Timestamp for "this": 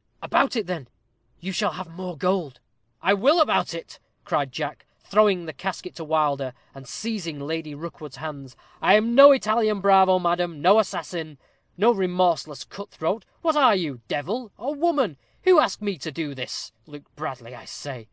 16.34-16.72